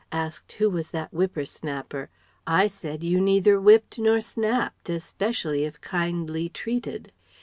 Asked 0.11 0.53
who 0.53 0.67
was 0.71 0.89
that 0.89 1.13
whipper 1.13 1.45
snapper 1.45 2.09
I 2.47 2.65
said 2.65 3.03
you 3.03 3.21
neither 3.21 3.61
whipped 3.61 3.99
nor 3.99 4.19
snapped, 4.19 4.89
especially 4.89 5.63
if 5.63 5.79
kindly 5.79 6.49
treated. 6.49 7.11